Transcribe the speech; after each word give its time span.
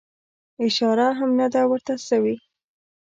اشاره 0.67 1.07
هم 1.17 1.29
نه 1.39 1.47
ده 1.53 1.61
ورته 1.71 1.93
سوې. 2.09 2.35